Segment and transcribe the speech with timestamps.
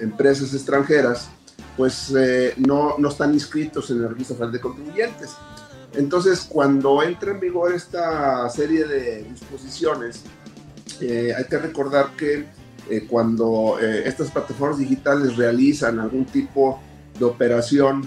[0.00, 1.28] empresas extranjeras,
[1.76, 2.12] pues
[2.58, 5.30] no, no, están inscritos en el registro de contribuyentes.
[5.94, 10.22] Entonces, cuando entra en vigor esta serie de disposiciones,
[11.00, 12.46] hay que recordar que
[12.90, 16.80] eh, cuando eh, estas plataformas digitales realizan algún tipo
[17.18, 18.06] de operación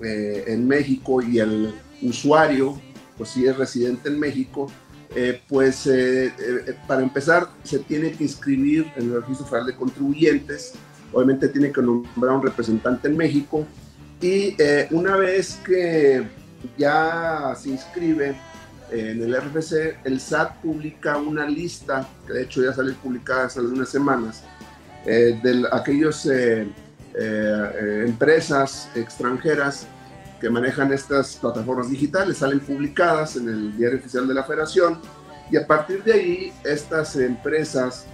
[0.00, 2.78] eh, en México y el usuario,
[3.16, 4.70] pues si es residente en México,
[5.48, 5.88] pues
[6.86, 10.74] para empezar se tiene que inscribir en el Registro Federal de Contribuyentes,
[11.12, 13.66] obviamente tiene que nombrar un representante en México.
[14.20, 14.54] Y
[14.90, 16.26] una vez que
[16.76, 18.36] ya se inscribe,
[18.90, 23.60] en el RFC, el SAT publica una lista, que de hecho ya sale publicada hace
[23.60, 24.44] algunas semanas,
[25.04, 26.66] eh, de aquellas eh,
[27.14, 29.86] eh, empresas extranjeras
[30.40, 35.00] que manejan estas plataformas digitales, salen publicadas en el diario oficial de la federación
[35.50, 38.06] y a partir de ahí estas empresas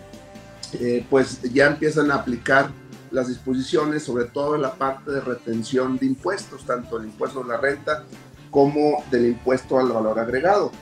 [1.09, 2.69] pues ya empiezan a aplicar
[3.15, 7.49] las disposiciones, sobre todo en la parte de retención de impuestos, tanto el impuesto de
[7.49, 8.05] la renta
[8.51, 10.73] como del impuesto al valor agregado.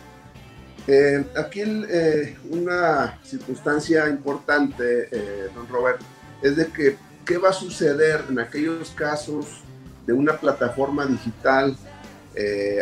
[0.86, 6.00] Eh, aquí eh, una circunstancia importante, eh, don Robert,
[6.42, 9.46] es de que qué va a suceder en aquellos casos
[10.06, 11.76] de una plataforma digital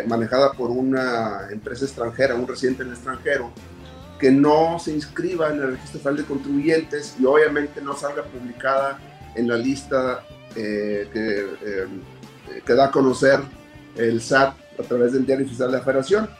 [0.06, 3.50] manejada por una empresa extranjera, un residente en el extranjero,
[4.18, 8.98] que no se inscriba en el registro federal de contribuyentes y obviamente no salga publicada
[9.34, 11.08] en la lista que,
[12.64, 13.40] que da a conocer
[13.96, 16.30] el SAT a través del diario oficial de la federación.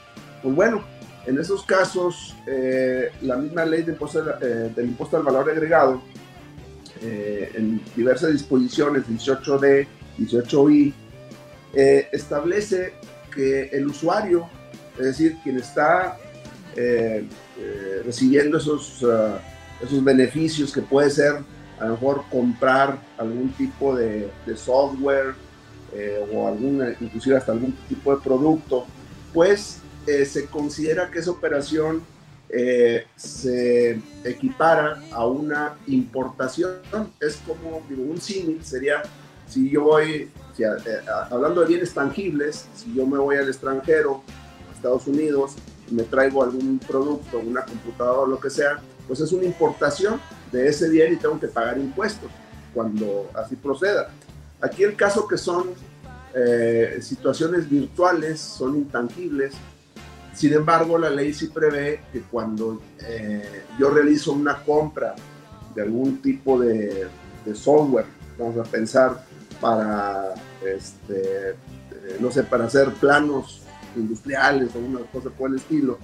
[0.41, 0.83] Pues bueno,
[1.25, 6.01] en esos casos, eh, la misma ley de impuesto, eh, del impuesto al valor agregado,
[7.01, 9.87] eh, en diversas disposiciones, 18D,
[10.19, 10.93] 18I,
[12.11, 12.93] establece
[13.33, 14.49] que el usuario,
[14.97, 16.17] es decir, quien está
[18.05, 19.05] recibiendo esos,
[19.81, 21.37] esos beneficios que puede ser
[21.81, 25.33] a lo mejor comprar algún tipo de, software,
[25.93, 28.85] eh, o alguna, inclusive hasta algún tipo de producto,
[29.33, 32.03] pues eh, se considera que esa operación
[32.49, 36.81] eh, se equipara a una importación.
[37.19, 39.01] Es como un símil, sería
[39.51, 40.29] si yo voy,
[41.29, 44.23] hablando de bienes tangibles, si yo me voy al extranjero,
[44.69, 45.55] a Estados Unidos,
[45.89, 50.21] me traigo algún producto, una computadora lo que sea, pues es una importación
[50.51, 52.31] de ese bien y tengo que pagar impuestos
[52.73, 54.09] cuando así proceda.
[54.61, 55.71] Aquí el caso que son
[56.33, 59.53] eh, situaciones virtuales, son intangibles.
[60.33, 65.13] Sin embargo, la ley sí prevé que cuando eh, yo realizo una compra
[65.75, 67.07] de algún tipo de,
[67.53, 68.05] software,
[68.37, 69.25] vamos a pensar
[69.61, 70.33] para,
[70.65, 71.55] este, eh,
[72.19, 73.61] no sé, para hacer planos
[73.95, 75.99] industriales o una cosa por el estilo,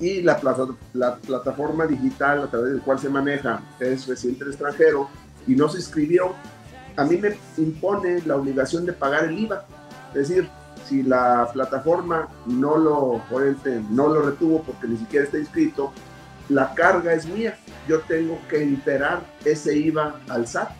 [0.00, 0.38] y la,
[0.92, 5.08] la plataforma digital a través del cual se maneja es residente extranjero
[5.46, 6.34] y no se inscribió,
[6.96, 9.64] a mí me impone la obligación de pagar el IVA.
[10.14, 10.48] Es decir,
[10.88, 13.22] si la plataforma no lo,
[13.90, 15.92] no lo retuvo porque ni siquiera está inscrito,
[16.48, 17.58] la carga es mía.
[17.88, 20.70] Yo tengo que enterar ese IVA al SAT.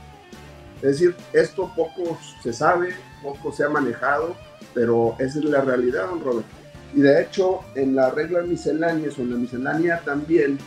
[0.76, 4.36] Es decir, esto poco se sabe, poco se ha manejado,
[4.74, 6.48] pero esa es la realidad, don Roberto.
[6.94, 10.58] Y de hecho, en la regla misceláneas o en la miscelánea también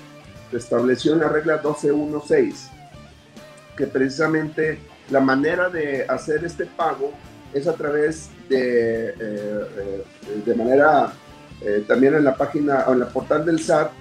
[0.51, 2.71] se estableció en la regla 1216
[3.79, 4.77] que precisamente
[5.09, 7.13] la manera de hacer este pago
[7.53, 10.03] es a través de, eh, eh,
[10.45, 11.13] de manera
[11.61, 13.91] eh, también en la página o en la portal del SAT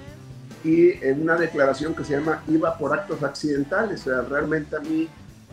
[0.64, 4.00] y en una declaración que se llama IVA por actos accidentales.
[4.00, 5.08] O sea, realmente a mí,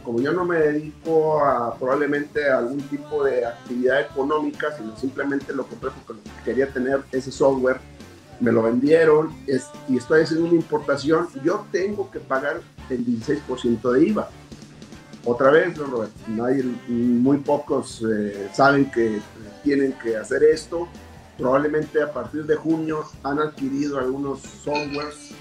[0.06, 5.54] como yo no me dedico a probablemente a algún tipo de actividad económica, sino simplemente
[5.54, 7.80] lo compré porque quería tener ese software,
[8.40, 9.34] me lo vendieron
[9.88, 14.30] y estoy haciendo una importación, yo tengo que pagar el 16% de IVA.
[15.25, 16.13] Otra vez, Roberto,
[16.78, 19.19] muy pocos eh, saben que
[19.63, 20.88] tienen que hacer esto.
[21.36, 25.34] Probablemente a partir de junio han adquirido algunos softwares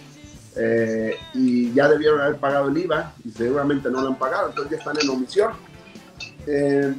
[0.57, 4.73] eh, y ya debieron haber pagado el IVA y seguramente no lo han pagado, entonces
[4.73, 5.53] ya están en omisión.
[6.47, 6.95] Eh,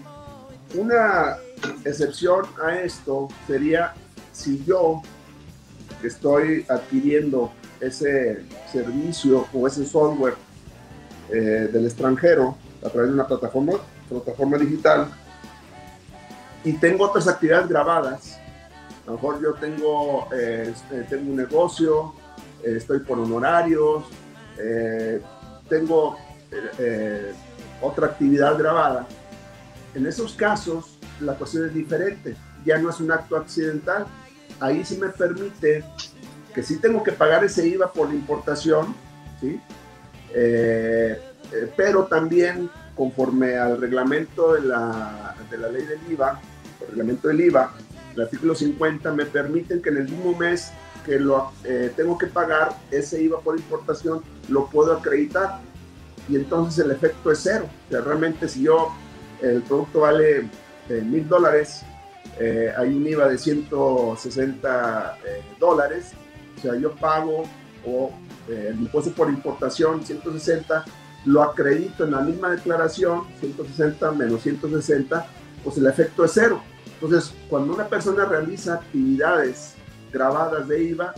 [0.75, 1.37] una
[1.85, 3.93] excepción a esto sería
[4.33, 5.01] si yo
[6.03, 10.35] estoy adquiriendo ese servicio o ese software
[11.29, 13.73] eh, del extranjero a través de una plataforma,
[14.09, 15.07] plataforma digital
[16.63, 18.37] y tengo otras actividades grabadas.
[19.03, 20.73] A lo mejor yo tengo, eh,
[21.09, 22.13] tengo un negocio,
[22.63, 24.05] eh, estoy por honorarios,
[25.67, 26.17] tengo
[27.81, 29.05] otra actividad grabada.
[29.93, 32.35] En esos casos, la cuestión es diferente.
[32.65, 34.05] Ya no es un acto accidental,
[34.59, 35.83] ahí sí me permite
[36.53, 38.95] que sí tengo que pagar ese IVA por la importación,
[39.41, 39.59] ¿sí?
[40.33, 41.19] Eh,
[41.51, 46.39] eh, pero también conforme al reglamento de la, de la ley del IVA,
[46.81, 47.73] el reglamento del IVA,
[48.15, 50.71] el artículo 50 me permiten que en el mismo mes
[51.05, 55.59] que lo eh, tengo que pagar ese IVA por importación, lo puedo acreditar
[56.27, 57.69] y entonces el efecto es cero.
[57.87, 58.91] O sea, realmente si yo,
[59.41, 60.49] el producto vale
[60.89, 61.83] mil dólares,
[62.39, 66.11] eh, hay un IVA de 160 eh, dólares,
[66.57, 67.43] o sea, yo pago
[67.85, 68.11] o
[68.49, 70.83] eh, el impuesto por importación 160,
[71.25, 75.27] lo acredito en la misma declaración, 160 menos 160,
[75.63, 76.61] pues el efecto es cero.
[76.99, 79.75] Entonces, cuando una persona realiza actividades
[80.11, 81.13] grabadas de IVA,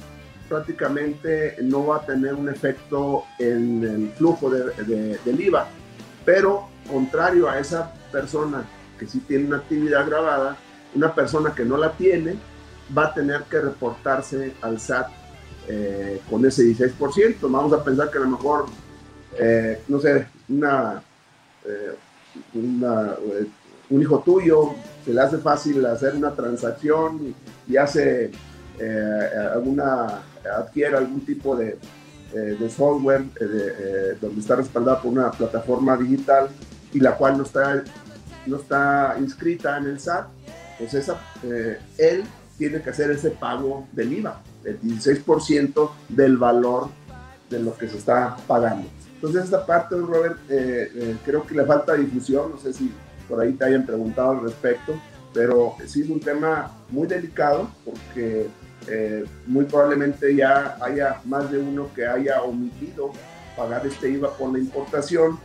[0.49, 5.67] prácticamente no va a tener un efecto en el flujo de, del IVA.
[6.25, 8.65] Pero contrario a esa persona
[8.97, 10.57] que sí tiene una actividad grabada,
[10.95, 12.35] una persona que no la tiene
[12.97, 15.07] va a tener que reportarse al SAT
[15.67, 17.35] eh, con ese 16%.
[17.41, 18.65] Vamos a pensar que a lo mejor,
[19.37, 21.01] eh, no sé, una,
[21.65, 21.93] eh,
[23.89, 27.35] un hijo tuyo se le hace fácil hacer una transacción
[27.67, 28.31] y, hace
[29.53, 30.21] alguna,
[30.57, 31.77] adquiere algún tipo de,
[32.33, 33.23] de software
[34.21, 36.49] donde está respaldado por una plataforma digital
[36.93, 37.83] y la cual no está,
[38.45, 40.27] no está inscrita en el SAT
[40.77, 40.93] pues
[41.43, 42.23] eh, él
[42.57, 46.89] tiene que hacer ese pago del IVA, el 16% del valor
[47.49, 48.87] de lo que se está pagando.
[49.15, 52.91] Entonces esta parte, Robert, eh, eh, creo que le falta difusión, no sé si
[53.27, 54.99] por ahí te hayan preguntado al respecto,
[55.33, 58.47] pero sí es un tema muy delicado porque
[59.45, 63.11] muy probablemente ya haya más de uno que haya omitido
[63.55, 65.39] pagar este IVA por la importación,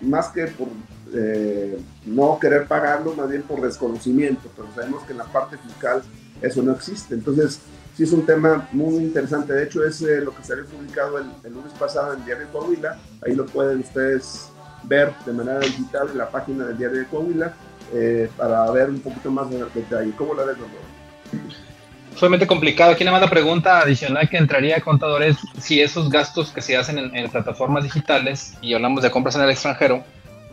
[0.00, 0.68] más que por
[1.14, 6.02] eh, no querer pagarlo, más bien por desconocimiento, pero sabemos que en la parte fiscal
[6.40, 7.14] eso no existe.
[7.14, 7.60] Entonces,
[7.94, 9.52] sí es un tema muy interesante.
[9.52, 12.52] De hecho, es eh, lo que salió publicado el, lunes pasado en el Diario de
[12.52, 12.98] Coahuila.
[13.24, 14.48] Ahí lo pueden ustedes
[14.84, 17.54] ver de manera digital en la página del Diario de Coahuila
[17.92, 20.12] eh, para ver un poquito más de detalle.
[20.16, 21.71] ¿Cómo la ves, doctor?
[22.16, 22.92] Solamente complicado.
[22.92, 26.76] Aquí nada más la pregunta adicional que entraría a contadores si esos gastos que se
[26.76, 30.04] hacen en plataformas digitales y hablamos de compras en el extranjero,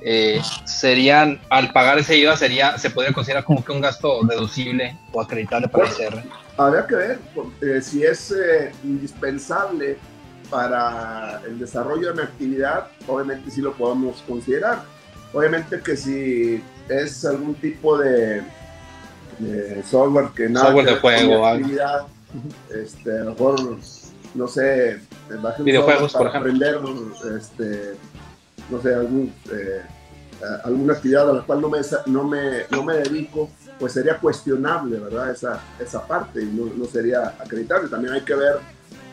[0.01, 4.97] eh, serían, al pagar ese IVA, sería, se podría considerar como que un gasto deducible
[5.11, 6.23] o acreditable para el CR.
[6.57, 7.19] Habría que ver
[7.61, 9.97] eh, si es eh, indispensable
[10.49, 14.83] para el desarrollo de mi actividad, obviamente sí lo podemos considerar.
[15.33, 18.41] Obviamente que si es algún tipo de,
[19.85, 22.07] software que nada software de juego, actividad,
[22.73, 23.77] este, a lo mejor,
[24.35, 24.99] no sé,
[25.59, 26.51] videojuegos, por ejemplo.
[26.51, 26.79] aprender,
[27.37, 27.95] este,
[28.69, 29.81] no sé, algún, eh,
[30.63, 34.99] alguna actividad a la cual no me, no me, no me dedico, pues sería cuestionable,
[34.99, 35.31] ¿verdad?
[35.31, 37.89] Esa, esa parte y no, no sería acreditable.
[37.89, 38.57] También hay que ver,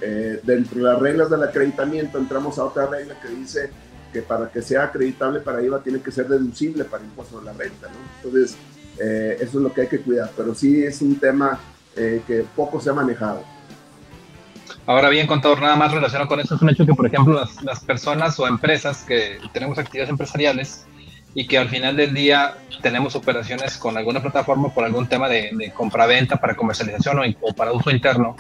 [0.00, 3.70] eh, dentro de las reglas del acreditamiento, entramos a otra regla que dice
[4.12, 7.52] que para que sea acreditable para IVA tiene que ser deducible para impuesto de la
[7.52, 7.94] renta, ¿no?
[8.16, 8.56] Entonces,
[8.98, 11.58] eh, eso es lo que hay que cuidar, pero sí es un tema
[11.96, 13.42] eh, que poco se ha manejado.
[14.86, 17.62] Ahora bien, contador, nada más relacionado con eso, es un hecho que, por ejemplo, las,
[17.62, 20.86] las personas o empresas que tenemos actividades empresariales,
[21.36, 25.50] y que al final del día tenemos operaciones con alguna plataforma por algún tema de,
[25.52, 28.36] de compra-venta para comercialización o, para uso interno,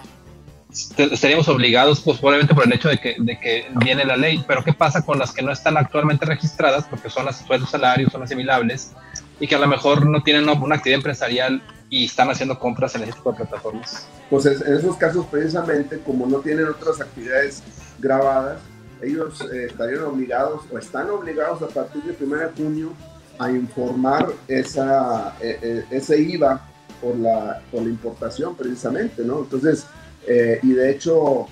[0.96, 4.62] estaríamos obligados, pues probablemente por el hecho de que, de que viene la ley, pero
[4.62, 6.84] ¿qué pasa con las que no están actualmente registradas?
[6.88, 8.92] Porque son las sueldos salarios, son asimilables
[9.40, 13.02] y que a lo mejor no tienen una actividad empresarial y están haciendo compras en
[13.02, 14.06] ese tipo de plataformas.
[14.28, 17.62] Pues en esos casos precisamente como no tienen otras actividades
[17.98, 18.60] grabadas,
[19.02, 22.92] ellos eh, estarían obligados o están obligados a partir del 1 de junio
[23.38, 26.60] a informar esa, eh, eh, ese IVA
[27.00, 29.40] por la, por la importación precisamente, ¿no?
[29.40, 29.86] Entonces,
[30.26, 31.46] y de hecho,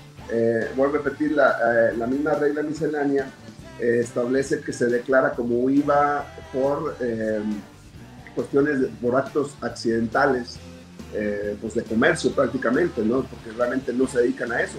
[0.75, 3.27] vuelvo a repetir, la, la misma regla miscelánea
[3.79, 6.97] establece que se declara como IVA por
[8.35, 10.57] cuestiones, de, por actos accidentales,
[11.61, 13.23] pues de comercio prácticamente, ¿no?
[13.23, 14.77] Porque realmente no se dedican a eso.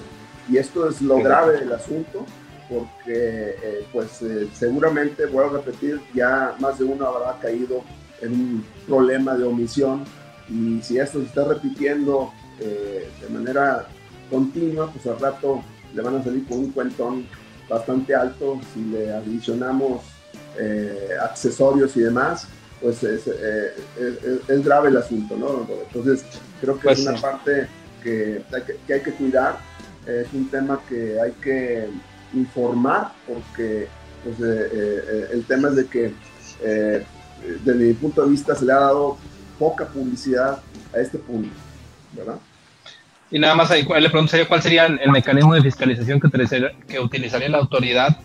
[0.48, 2.24] Y esto es lo grave del asunto,
[2.68, 7.82] porque eh, pues eh, seguramente, voy a repetir, ya más de uno habrá caído
[8.20, 10.04] en un problema de omisión
[10.48, 13.86] y si esto se está repitiendo eh, de manera
[14.30, 15.62] continua, pues al rato
[15.94, 17.26] le van a salir con un cuentón
[17.68, 18.60] bastante alto.
[18.74, 20.02] Si le adicionamos
[21.22, 22.48] accesorios y demás,
[22.80, 25.68] pues es, es, grave el asunto, ¿no?
[25.86, 26.24] Entonces
[26.62, 27.68] creo que es pues una parte
[28.02, 28.42] que
[28.86, 29.58] que hay que cuidar,
[30.06, 31.88] es un tema que hay que
[32.32, 33.88] informar, porque
[34.22, 36.12] pues, eh, eh, el tema es de que
[36.62, 37.04] eh,
[37.64, 39.16] desde mi punto de vista se le ha dado
[39.58, 40.60] poca publicidad
[40.94, 41.50] a este punto,
[42.12, 42.36] ¿verdad?
[43.30, 47.58] Y nada más ahí, le preguntaría cuál sería el, mecanismo de fiscalización que utilizaría, la
[47.58, 48.16] autoridad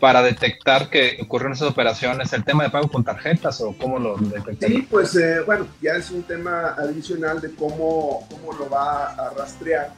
[0.00, 4.16] para detectar que ocurrieron esas operaciones, el tema de pago con tarjetas o cómo lo
[4.16, 4.78] detectaría?
[4.78, 9.92] Sí, pues bueno, ya es un tema adicional de cómo, cómo lo va a rastrear.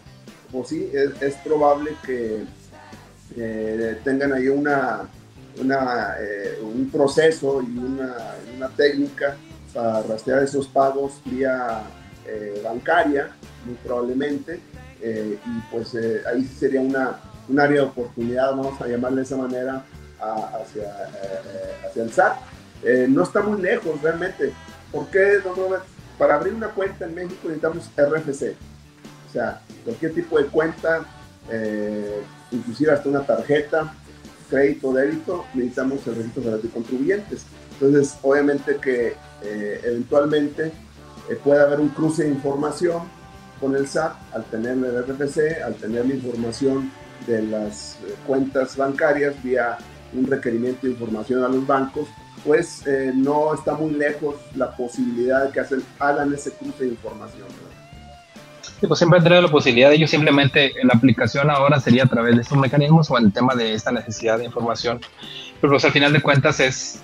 [0.52, 2.44] O sí, es, probable que
[3.36, 5.08] eh, tengan ahí una,
[6.20, 9.36] eh, un proceso y una, técnica
[9.72, 11.82] para rastrear esos pagos vía
[12.26, 13.30] eh, bancaria,
[13.64, 14.60] muy probablemente,
[15.04, 15.36] y
[15.72, 19.84] pues ahí sería una, un área de oportunidad, vamos a llamarle de esa manera,
[20.20, 20.94] hacia,
[21.84, 22.36] hacia el SAT.
[23.08, 24.52] no está muy lejos realmente.
[24.92, 25.82] ¿Por qué, don Robert?
[26.18, 28.54] Para abrir una cuenta en México necesitamos RFC.
[29.28, 31.04] O sea, cualquier tipo de cuenta
[32.52, 33.94] inclusive hasta una tarjeta,
[34.48, 37.44] crédito, débito, necesitamos el registro de contribuyentes.
[37.72, 40.72] Entonces, obviamente que eh, eventualmente
[41.30, 43.02] eh, puede haber un cruce de información
[43.60, 46.90] con el SAT al tener el RFC, al tener la información
[47.26, 49.78] de las eh, cuentas bancarias vía
[50.12, 52.08] un requerimiento de información a los bancos,
[52.44, 57.46] pues no está muy lejos la posibilidad de que hacen, hagan ese cruce de información.
[58.86, 62.42] Pues siempre tenido la posibilidad de ellos simplemente la aplicación ahora sería a través de
[62.42, 65.00] estos mecanismos o el tema de esta necesidad de información.
[65.60, 67.00] Pero pues al final de cuentas es,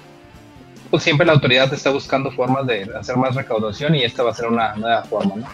[0.91, 4.35] pues siempre la autoridad está buscando formas de hacer más recaudación y esta va a
[4.35, 5.47] ser una nueva forma, ¿no?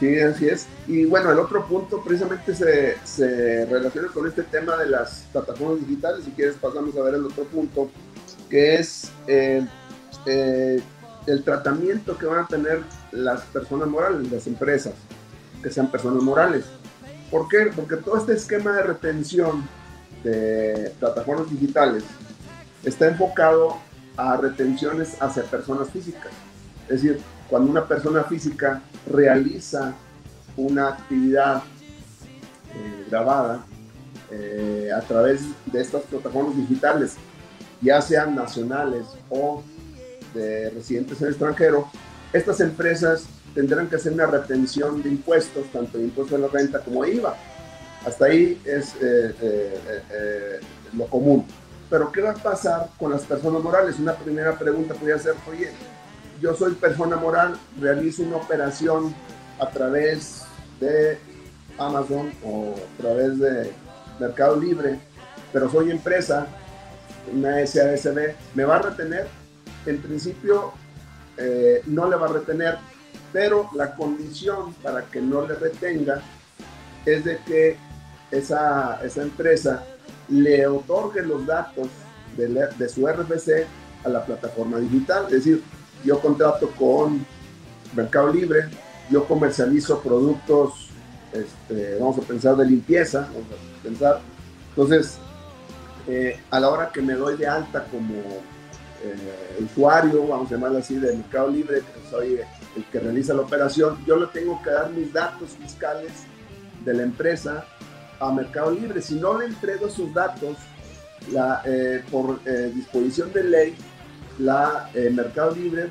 [0.00, 0.66] Sí, así es.
[0.86, 5.80] Y bueno, el otro punto precisamente se, se relaciona con este tema de las plataformas
[5.80, 6.24] digitales.
[6.24, 7.90] Si quieres pasamos a ver el otro punto,
[8.48, 9.66] que es eh,
[10.26, 10.80] eh,
[11.26, 14.94] el tratamiento que van a tener las personas morales, las empresas
[15.62, 16.66] que sean personas morales.
[17.30, 17.70] ¿Por qué?
[17.74, 19.68] Porque todo este esquema de retención
[20.22, 22.04] de plataformas digitales
[22.84, 23.78] está enfocado
[24.18, 26.30] a retenciones hacia personas físicas.
[26.88, 29.94] Es decir, cuando una persona física realiza
[30.58, 31.62] una actividad
[32.74, 33.64] eh, grabada
[34.30, 37.16] eh, a través de estas plataformas digitales,
[37.80, 39.62] ya sean nacionales o
[40.34, 41.88] de residentes en el extranjero,
[42.32, 46.80] estas empresas tendrán que hacer una retención de impuestos, tanto de impuestos de la renta
[46.80, 47.34] como IVA.
[48.06, 50.60] Hasta ahí es eh, eh, eh,
[50.92, 51.44] lo común.
[51.90, 53.98] Pero ¿qué va a pasar con las personas morales?
[53.98, 55.70] Una primera pregunta podría ser, oye,
[56.40, 59.14] yo soy persona moral, realizo una operación
[59.58, 60.44] a través
[60.80, 61.18] de
[61.78, 63.72] Amazon o a través de
[64.20, 65.00] Mercado Libre,
[65.52, 66.46] pero soy empresa,
[67.32, 69.26] una SASB, ¿me va a retener?
[69.86, 70.72] en principio
[71.86, 72.78] no le va a retener,
[73.32, 76.20] pero la condición para que no le retenga
[77.06, 77.76] es de que
[78.30, 79.84] esa, esa empresa
[80.28, 81.88] le otorgue los datos
[82.36, 83.66] de, su RFC
[84.04, 85.24] a la plataforma digital.
[85.26, 85.62] Es decir,
[86.04, 87.24] yo contrato con
[87.94, 88.68] Mercado Libre,
[89.10, 90.90] yo comercializo productos,
[91.32, 93.28] este, vamos a pensar de limpieza.
[94.70, 95.18] Entonces,
[96.06, 100.78] eh, a la hora que me doy de alta como eh, usuario, vamos a llamarlo
[100.78, 102.40] así, de Mercado Libre, que soy
[102.76, 106.12] el que realiza la operación, yo le tengo que dar mis datos fiscales
[106.84, 107.64] de la empresa
[108.20, 109.02] a Mercado Libre.
[109.02, 110.56] Si no le entrego esos datos,
[111.64, 113.76] eh, por eh, disposición de ley,
[114.38, 115.88] la eh, Mercado Libre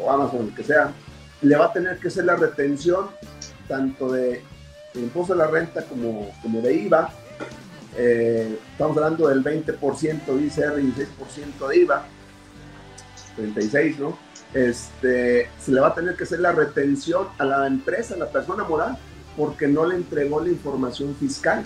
[0.00, 0.92] o Amazon, lo que sea,
[1.42, 3.08] le va a tener que hacer la retención
[3.66, 4.42] tanto de
[4.94, 7.10] impuesto a la renta como, como de IVA.
[7.96, 12.04] estamos hablando del 20% de ICR y 16% de IVA,
[13.36, 14.18] 36, ¿no?
[14.52, 18.28] Este, se le va a tener que hacer la retención a la empresa, a la
[18.30, 18.98] persona moral,
[19.36, 21.64] porque no le entregó la información fiscal.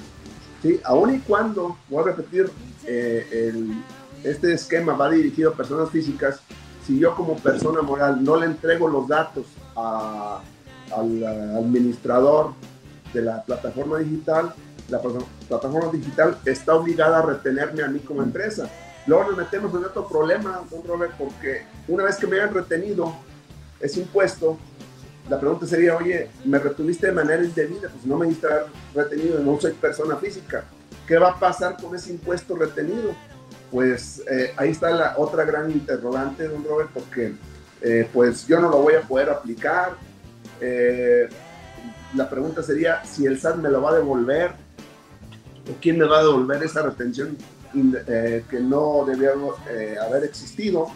[0.62, 0.80] ¿sí?
[0.84, 2.50] Aún y cuando, voy a repetir,
[2.86, 3.52] eh,
[4.22, 6.40] este esquema va dirigido a personas físicas,
[6.86, 11.24] si yo como persona moral no le entrego los datos al
[11.56, 12.52] administrador
[13.12, 14.54] de la plataforma digital,
[14.88, 18.68] la plataforma digital está obligada a retenerme a mí como empresa.
[19.06, 23.14] Luego nos metemos en otro problema, don Robert, porque una vez que me hayan retenido
[23.80, 24.58] ese impuesto,
[25.28, 28.46] la pregunta sería, oye, me retuviste de manera indebida, pues no me diste
[28.94, 30.64] retenido, no soy persona física.
[31.06, 33.14] ¿Qué va a pasar con ese impuesto retenido?
[33.70, 37.34] Pues eh, ahí está la otra gran interrogante, don Robert, porque
[37.80, 39.96] eh, pues yo no lo voy a poder aplicar.
[40.60, 41.28] Eh,
[42.14, 44.52] la pregunta sería si el SAT me lo va a devolver
[45.70, 47.36] o quién me va a devolver esa retención
[47.72, 49.30] que no debía
[50.00, 50.86] haber existido.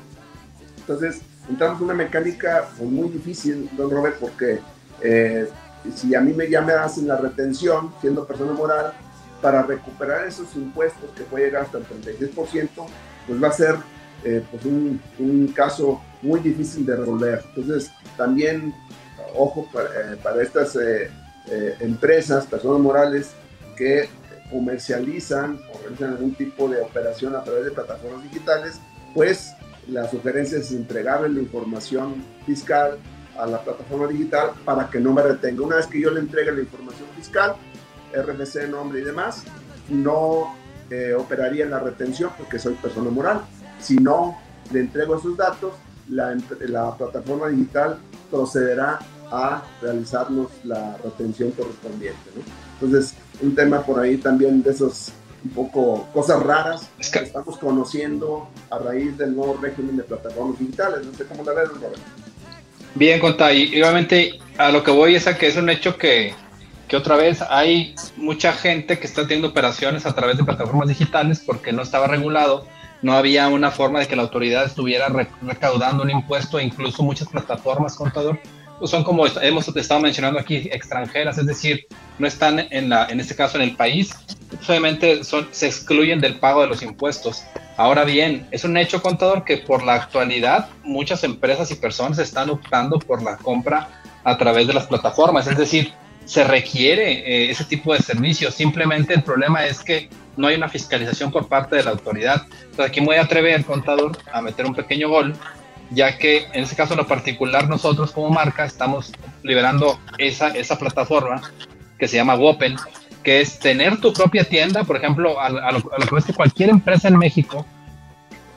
[0.77, 4.61] Entonces, entramos en una mecánica pues, muy difícil, don Robert, porque
[5.01, 5.49] eh,
[5.94, 8.92] si a mí me, ya me la retención, siendo persona moral,
[9.40, 12.68] para recuperar esos impuestos que puede llegar hasta el 36%,
[13.27, 13.77] pues va a ser
[14.25, 17.44] eh, pues un, caso muy difícil de resolver.
[17.55, 18.75] Entonces, también,
[19.37, 20.77] ojo para, eh, para estas
[21.81, 23.31] empresas, personas morales
[23.77, 24.09] que
[24.51, 28.81] comercializan o realizan algún tipo de operación a través de plataformas digitales,
[29.14, 29.53] pues
[29.88, 32.98] la sugerencia es entregarle la información fiscal
[33.38, 35.62] a la plataforma digital para que no me retenga.
[35.62, 37.57] Una vez que yo le entregue la información fiscal,
[38.12, 39.44] RFC, nombre y demás,
[39.88, 40.55] no
[40.90, 43.42] eh, operaría en la retención porque soy persona moral.
[43.81, 44.38] Si no
[44.72, 45.72] le entrego esos datos,
[46.09, 47.98] la, la plataforma digital
[48.31, 48.98] procederá
[49.31, 52.18] a realizarnos la retención correspondiente.
[52.81, 55.12] Entonces, un tema por ahí también de esos
[55.44, 61.07] un poco cosas raras que estamos conociendo a raíz del nuevo régimen de plataformas digitales.
[61.07, 61.96] No sé cómo la ves, Robert.
[62.94, 66.35] Bien, Conta, y obviamente a lo que voy es a que es un hecho que,
[66.88, 71.42] que otra vez hay mucha gente que está teniendo operaciones a través de plataformas digitales
[71.44, 72.66] porque no estaba regulado,
[73.03, 75.09] no había una forma de que la autoridad estuviera
[75.42, 78.40] recaudando un impuesto, e incluso muchas plataformas, contador,
[78.87, 81.87] son como hemos estado mencionando aquí, extranjeras, es decir,
[82.19, 84.11] no están en, la, en este caso en el país,
[84.69, 87.43] obviamente son, se excluyen del pago de los impuestos.
[87.77, 92.51] Ahora bien, es un hecho contador que por la actualidad muchas empresas y personas están
[92.51, 93.88] optando por la compra
[94.25, 95.93] a través de las plataformas, es decir,
[96.25, 100.69] se requiere eh, ese tipo de servicios, simplemente el problema es que no hay una
[100.69, 102.47] fiscalización por parte de la autoridad.
[102.53, 105.35] Entonces aquí me voy a atrever, contador, a meter un pequeño gol
[105.90, 110.79] ya que en este caso en lo particular nosotros como marca estamos liberando esa, esa
[110.79, 111.40] plataforma
[111.98, 112.77] que se llama Wopen,
[113.22, 117.09] que es tener tu propia tienda, por ejemplo, a, lo, que es que cualquier empresa
[117.09, 117.66] en México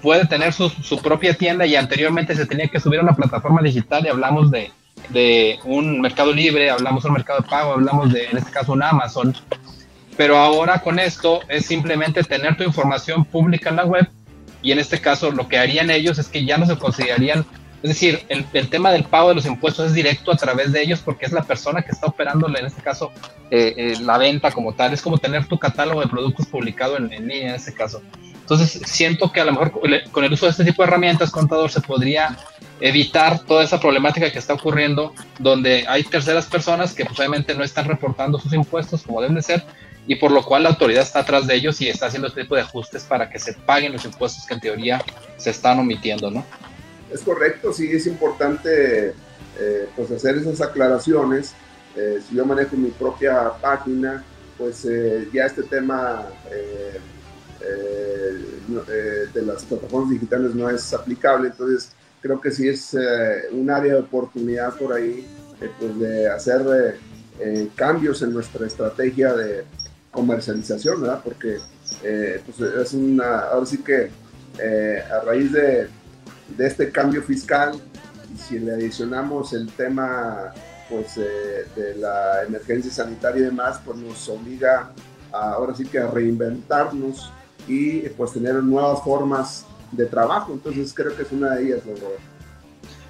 [0.02, 3.62] puede tener su, su, propia tienda y anteriormente se tenía que subir a una plataforma
[3.62, 4.72] digital y hablamos de,
[5.10, 8.74] de un mercado libre, hablamos de un mercado de pago, hablamos de, en este caso,
[8.74, 9.36] un Amazon.
[10.18, 14.08] Pero ahora con esto es simplemente tener tu información pública en la web
[14.62, 17.46] y en este caso lo que harían ellos es que ya no se considerarían,
[17.84, 20.82] es decir, el, el tema del pago de los impuestos es directo a través de
[20.82, 23.12] ellos porque es la persona que está operándole, en este caso,
[23.54, 27.10] eh, eh, la venta como tal, es como tener tu catálogo de productos publicado en,
[27.10, 28.02] línea en este caso.
[28.34, 29.74] Entonces, siento que a lo mejor
[30.12, 32.38] con el uso de este tipo de herramientas, contador, se podría
[32.80, 37.66] evitar toda esa problemática que está ocurriendo, donde hay terceras personas que pues, obviamente no
[37.66, 39.66] están reportando sus impuestos como deben de ser,
[40.08, 42.56] y por lo cual la autoridad está atrás de ellos y está haciendo este tipo
[42.56, 45.04] de ajustes para que se paguen los impuestos que en teoría
[45.38, 46.46] se están omitiendo, ¿no?
[47.12, 49.14] Es correcto, sí, es importante
[49.60, 51.54] eh, pues hacer esas aclaraciones.
[51.96, 54.24] Eh, si yo manejo mi propia página,
[54.58, 56.26] pues eh, ya este tema
[59.34, 61.50] de las plataformas digitales no es aplicable.
[61.50, 62.96] Entonces, creo que sí es
[63.52, 65.28] un área de oportunidad por ahí
[65.80, 66.98] pues de hacer
[67.76, 69.64] cambios en nuestra estrategia de
[70.12, 71.22] comercialización, ¿verdad?
[71.24, 71.58] Porque
[72.46, 74.10] pues es una, ahora sí que
[75.12, 75.88] a raíz de,
[76.58, 77.74] de este cambio fiscal,
[78.38, 80.54] si le adicionamos el tema
[80.90, 84.92] pues, eh, de la emergencia sanitaria y demás, pues nos obliga
[85.32, 87.32] a, ahora sí que a reinventarnos
[87.68, 90.54] y pues tener nuevas formas de trabajo.
[90.54, 91.82] Entonces creo que es una de ellas,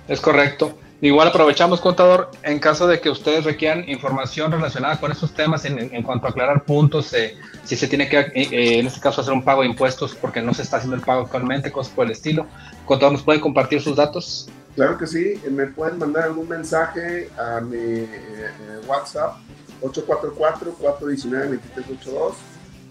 [0.08, 0.78] Es correcto.
[1.02, 6.04] Igual aprovechamos, contador, en caso de que ustedes requieran información relacionada con esos temas en,
[6.04, 9.44] cuanto a aclarar puntos, eh, si se tiene que, eh, en este caso, hacer un
[9.44, 12.46] pago de impuestos porque no se está haciendo el pago actualmente, cosas por el estilo.
[12.86, 14.48] Contador, ¿nos puede compartir sus datos?
[14.76, 18.52] Claro que sí, me pueden mandar algún mensaje a mi eh,
[18.88, 19.38] WhatsApp
[19.82, 22.34] 844-419-2382.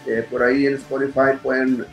[0.06, 1.86] eh, por ahí en Spotify pueden,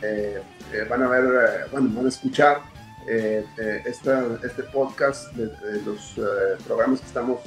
[0.89, 2.61] van a ver, bueno, van a escuchar
[3.07, 6.19] este podcast de los
[6.67, 7.39] programas que estamos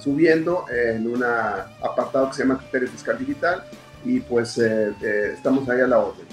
[0.00, 3.64] subiendo en un apartado que se llama Criterio Fiscal Digital
[4.04, 6.26] y pues eh, eh, estamos ahí a la orden.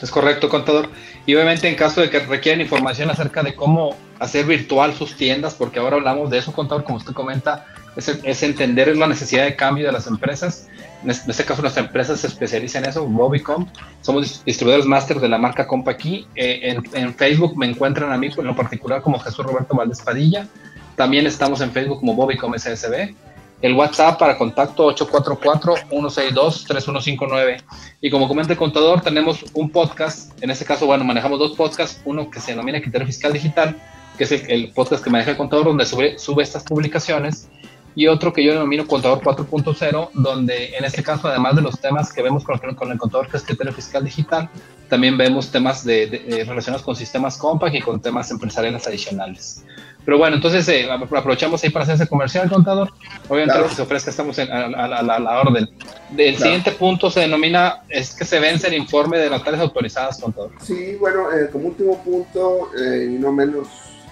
[0.00, 0.88] Es correcto, contador.
[1.24, 5.54] Y obviamente en caso de que requieran información acerca de cómo hacer virtual sus tiendas,
[5.54, 9.56] porque ahora hablamos de eso, contador, como usted comenta, es, es entender la necesidad de
[9.56, 10.68] cambio de las empresas.
[11.02, 13.66] En este caso, nuestra empresa se especializa en eso, Robicom.
[14.00, 16.26] Somos distribuidores máster de la marca Compa aquí.
[16.34, 20.48] Eh, en, Facebook me encuentran a mí en lo particular como Jesús Roberto Valdés Padilla.
[20.96, 23.14] También estamos en Facebook como Bobicom SSB.
[23.62, 27.62] El WhatsApp para contacto 844-162-3159.
[28.00, 30.32] Y como comenta el contador, tenemos un podcast.
[30.42, 32.00] En este caso, bueno, manejamos dos podcasts.
[32.04, 33.80] Uno que se denomina Criterio Fiscal Digital,
[34.18, 37.48] que es el, podcast que maneja el contador, donde sube, sube estas publicaciones.
[37.96, 42.12] Y otro que yo denomino Contador 4.0, donde en este caso, además de los temas
[42.12, 44.50] que vemos con, con el contador, que es Criterio Fiscal Digital,
[44.90, 49.64] también vemos temas de, eh, relacionados con sistemas Compact y con temas empresariales adicionales.
[50.04, 52.92] Pero bueno, entonces eh, aprovechamos ahí para hacer ese comercial, contador.
[53.28, 55.68] Obviamente lo que se ofrezca estamos en, a, la orden.
[56.16, 60.20] El siguiente punto se denomina, es que se vence el informe de las tareas autorizadas,
[60.20, 60.52] contador.
[60.62, 63.66] Sí, bueno, eh, como último punto, eh, y no menos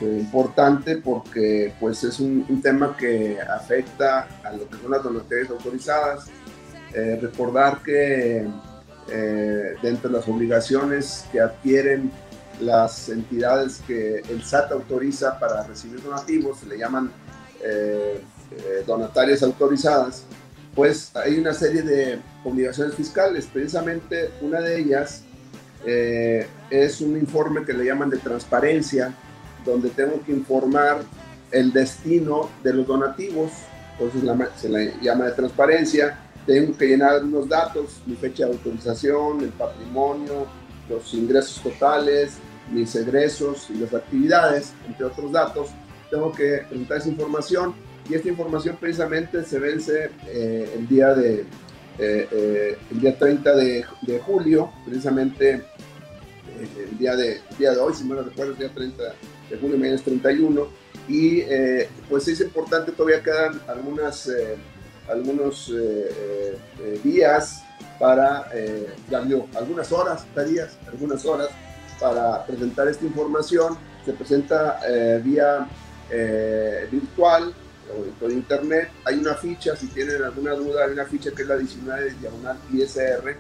[0.05, 5.51] importante, porque pues es un, un, tema que afecta a lo que son las donaciones
[5.51, 6.27] autorizadas.
[7.21, 8.47] recordar que
[9.83, 12.11] dentro de las obligaciones que adquieren
[12.61, 17.11] las entidades que el SAT autoriza para recibir donativos, se le llaman
[17.63, 18.21] eh,
[18.53, 20.25] eh, donatarias autorizadas,
[20.75, 23.47] pues hay una serie de obligaciones fiscales.
[23.53, 25.23] Precisamente una de ellas
[25.87, 29.15] eh, es un informe que le llaman de transparencia,
[29.65, 31.03] donde tengo que informar
[31.51, 33.51] el destino de los donativos,
[33.99, 34.23] entonces
[34.57, 39.51] se le llama de transparencia, tengo que llenar unos datos, mi fecha de autorización, el
[39.51, 40.47] patrimonio,
[40.89, 42.35] los ingresos totales,
[42.71, 45.69] mis egresos y las actividades, entre otros datos,
[46.11, 47.75] tengo que presentar esa información
[48.09, 51.47] y esta información precisamente se vence eh, el día de
[51.99, 53.85] eh, eh, el día 30 de,
[54.27, 55.63] julio, precisamente
[56.77, 59.03] el día de, día de hoy, si me recuerdo, el día 30
[59.51, 60.69] de julio, mañana es 31,
[61.09, 61.43] y
[62.09, 64.31] pues es importante, todavía quedan algunas,
[65.09, 65.73] algunos
[67.03, 67.63] días
[67.99, 68.51] para,
[69.11, 71.51] darle algunas horas, días, algunas horas
[72.01, 73.77] para presentar esta información.
[74.05, 75.67] Se presenta eh, vía
[76.11, 77.55] eh, virtual
[78.19, 78.91] por internet.
[79.05, 82.11] Hay una ficha, si tienen alguna duda, hay una ficha que es la 19 de
[82.15, 83.37] diagonal ISR,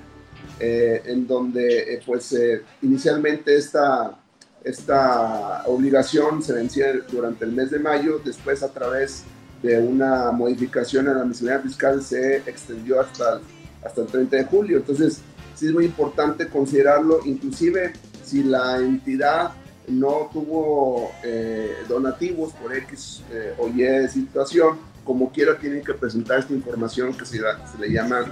[0.60, 2.34] eh, en donde pues
[2.82, 4.16] inicialmente esta,
[4.64, 9.24] esta obligación se vencía durante el mes de mayo, después a través
[9.62, 13.40] de una modificación a la miscelánea fiscal se extendió hasta,
[13.84, 14.78] hasta el 30 de julio.
[14.78, 15.20] Entonces,
[15.54, 19.52] sí es muy importante considerarlo, inclusive si la entidad
[19.86, 26.38] no tuvo eh, donativos por X eh, o Y situación, como quiera tienen que presentar
[26.38, 28.24] esta información que se, se le llama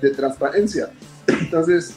[0.00, 0.90] de transparencia.
[1.26, 1.94] Entonces,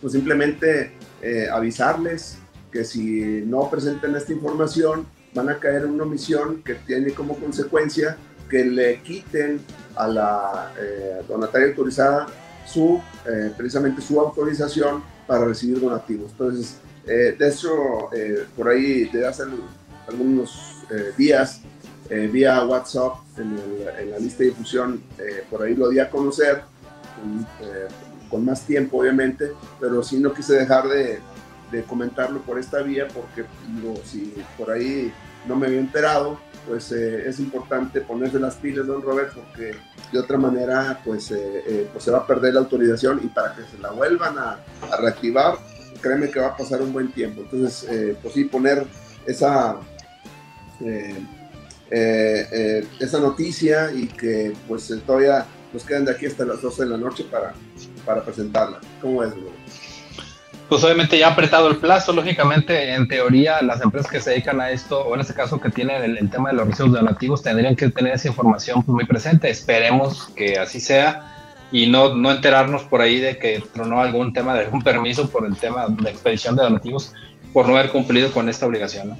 [0.00, 2.38] pues simplemente eh, avisarles
[2.70, 7.34] que si no presentan esta información, van a caer en una omisión que tiene como
[7.34, 8.16] consecuencia
[8.48, 9.60] que le quiten
[9.94, 10.72] a la
[11.28, 12.26] donataria autorizada
[12.64, 13.00] su,
[13.56, 16.30] precisamente su autorización para recibir donativos.
[16.32, 16.78] Entonces,
[17.08, 19.42] eh, de hecho, eh, por ahí desde hace
[20.06, 21.62] algunos eh, días,
[22.32, 25.02] vía WhatsApp, en, la lista de difusión,
[25.50, 26.62] por ahí lo di a conocer,
[28.30, 31.18] con, más tiempo obviamente, pero sí no quise dejar de,
[31.70, 35.12] de comentarlo por esta vía porque digo, si por ahí
[35.46, 39.74] no me había enterado, pues eh, es importante ponerse las pilas, don Robert, porque
[40.12, 43.54] de otra manera pues, eh, eh, pues se va a perder la autorización y para
[43.54, 44.60] que se la vuelvan a,
[45.00, 45.56] reactivar,
[46.00, 47.42] créeme que va a pasar un buen tiempo.
[47.42, 48.86] Entonces, pues sí, poner
[49.26, 49.76] esa,
[51.90, 56.96] esa noticia y que pues todavía nos quedan de aquí hasta las 12 de la
[56.96, 57.54] noche para,
[58.04, 58.80] para presentarla.
[59.00, 59.57] ¿Cómo es, Robert?
[60.68, 64.60] Pues obviamente ya ha apretado el plazo, lógicamente, en teoría, las empresas que se dedican
[64.60, 67.74] a esto, o en este caso que tienen el, tema de los residuos donativos, tendrían
[67.74, 69.48] que tener esa información muy presente.
[69.48, 74.54] Esperemos que así sea y no, no enterarnos por ahí de que tronó algún tema
[74.54, 77.12] de algún permiso por el tema de expedición de donativos
[77.52, 79.16] por no haber cumplido con esta obligación.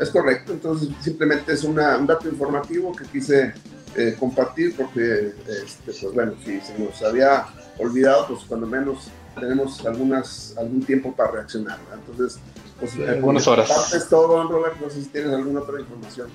[0.00, 3.54] Es correcto, entonces simplemente es una, un dato informativo que quise
[3.96, 5.32] eh, compartir porque,
[5.64, 7.46] este, pues bueno, si se nos había
[7.78, 11.78] olvidado, pues cuando menos tenemos algunas, algún tiempo para reaccionar.
[11.92, 12.40] Entonces,
[12.78, 13.92] pues, eh, algunas horas.
[13.94, 16.28] Es todo, Robert, no sé si tienes alguna otra información.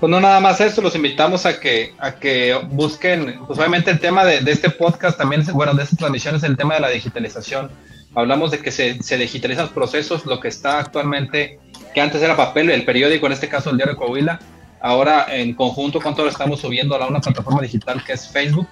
[0.00, 4.00] Pues no nada más esto, los invitamos a que, a que busquen, pues obviamente el
[4.00, 6.80] tema de, de este podcast también, es, bueno, de esta transmisión es el tema de
[6.80, 7.70] la digitalización.
[8.14, 11.58] Hablamos de que se, se digitalizan los procesos, lo que está actualmente,
[11.94, 14.40] que antes era papel, el periódico, en este caso el diario Coahuila,
[14.84, 18.68] ahora en conjunto con todo estamos subiendo a una plataforma digital que es Facebook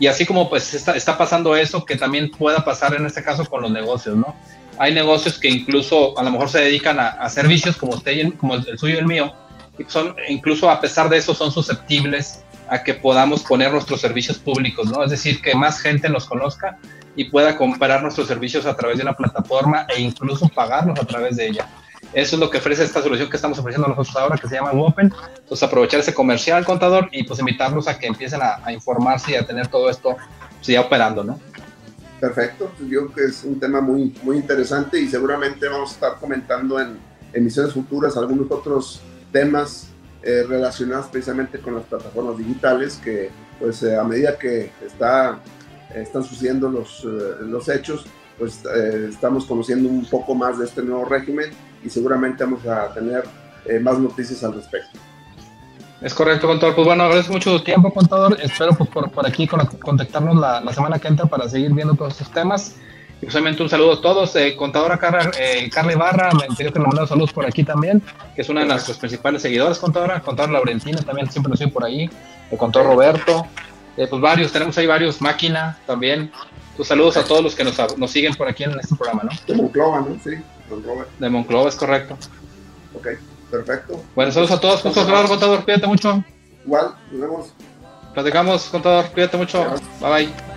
[0.00, 3.62] y así como pues está, pasando eso, que también pueda pasar en este caso con
[3.62, 4.34] los negocios, ¿no?
[4.76, 8.76] Hay negocios que incluso a lo mejor se dedican a, servicios como, usted, como el,
[8.76, 9.32] suyo y el mío,
[9.78, 14.38] y son, incluso a pesar de eso son susceptibles a que podamos poner nuestros servicios
[14.38, 15.04] públicos, ¿no?
[15.04, 16.78] Es decir, que más gente nos conozca
[17.14, 21.36] y pueda comprar nuestros servicios a través de una plataforma e incluso pagarlos a través
[21.36, 21.68] de ella.
[22.12, 24.72] Eso es lo que ofrece esta solución que estamos ofreciendo nosotros ahora, que se llama
[24.72, 25.12] Open.
[25.38, 29.46] Entonces, aprovechar ese comercial, contador, y pues invitarlos a que empiecen a, informarse y a
[29.46, 30.16] tener todo esto
[30.56, 31.40] pues, ya operando, ¿no?
[32.20, 36.14] Perfecto, yo creo que es un tema muy, muy interesante y seguramente vamos a estar
[36.20, 36.96] comentando en
[37.32, 39.00] emisiones futuras algunos otros
[39.32, 39.88] temas
[40.22, 45.40] eh, relacionados precisamente con las plataformas digitales que pues eh, a medida que está,
[45.92, 48.06] están sucediendo los, eh, los hechos,
[48.38, 51.50] pues estamos conociendo un poco más de este nuevo régimen
[51.82, 53.24] y seguramente vamos a tener
[53.64, 54.98] eh, más noticias al respecto.
[56.02, 56.74] Es correcto, contador.
[56.74, 58.36] Pues bueno, agradezco mucho tu tiempo, contador.
[58.42, 62.12] Espero pues, por, por aquí contactarnos la, la, semana que entra para seguir viendo todos
[62.12, 62.74] estos temas.
[63.20, 64.34] Y pues, un saludo a todos.
[64.34, 68.02] Eh, contadora Carla, eh, Carla Ibarra me pidió que nos mandara saludos por aquí también,
[68.34, 70.20] que es una de nuestras principales seguidoras, contadora.
[70.20, 72.10] Contador Laurentina también siempre lo soy por ahí.
[72.50, 73.46] El contador Roberto.
[73.96, 75.20] Eh, pues varios, tenemos ahí varios.
[75.20, 76.32] Máquina también.
[76.76, 79.30] Tus saludos a todos los que nos, nos siguen por aquí en este programa, ¿no?
[79.46, 80.18] De Monclova, ¿no?
[80.24, 80.30] Sí.
[81.18, 82.16] De Monclova, es correcto.
[82.94, 83.08] Ok,
[83.50, 84.02] perfecto.
[84.14, 84.84] Bueno, saludos a todos.
[84.84, 85.64] Muchas gracias, contador.
[85.64, 86.24] Cuídate mucho.
[86.64, 87.52] Igual, nos vemos.
[88.14, 89.06] Platicamos, contador.
[89.10, 89.64] Cuídate mucho.
[90.00, 90.51] Bye bye.